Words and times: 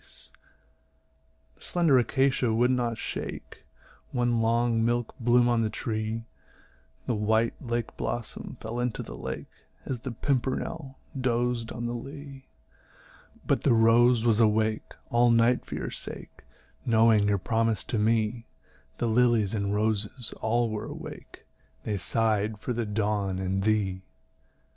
The 1.53 1.61
slender 1.61 1.99
acacia 1.99 2.51
would 2.51 2.71
not 2.71 2.97
shake 2.97 3.65
One 4.11 4.41
long 4.41 4.83
milk 4.83 5.13
bloom 5.19 5.47
on 5.47 5.59
the 5.61 5.69
tree; 5.69 6.25
The 7.05 7.13
white 7.13 7.53
lake 7.61 7.95
blossom 7.97 8.57
fell 8.59 8.79
into 8.79 9.03
the 9.03 9.13
lake, 9.13 9.51
As 9.85 9.99
the 9.99 10.09
pimpernel 10.11 10.97
dozed 11.15 11.71
on 11.71 11.85
the 11.85 11.93
lea; 11.93 12.47
But 13.45 13.61
the 13.61 13.73
rose 13.75 14.25
was 14.25 14.39
awake 14.39 14.95
all 15.11 15.29
night 15.29 15.67
for 15.67 15.75
your 15.75 15.91
sake, 15.91 16.45
Knowing 16.83 17.27
your 17.27 17.37
promise 17.37 17.83
to 17.83 17.99
me; 17.99 18.47
The 18.97 19.05
lilies 19.07 19.53
and 19.53 19.75
roses 19.75 20.33
were 20.41 20.41
all 20.41 20.83
awake, 20.87 21.45
They 21.83 21.97
sigh'd 21.97 22.57
for 22.57 22.73
the 22.73 22.87
dawn 22.87 23.37
and 23.37 23.61
thee. 23.65 24.01